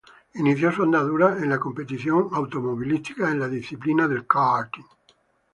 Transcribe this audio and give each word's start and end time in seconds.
Inició 0.33 0.71
su 0.71 0.81
andadura 0.81 1.37
en 1.37 1.47
la 1.49 1.59
competición 1.59 2.29
automovilística 2.33 3.29
en 3.29 3.39
la 3.39 3.47
disciplina 3.47 4.07
del 4.07 4.25
karting. 4.25 4.87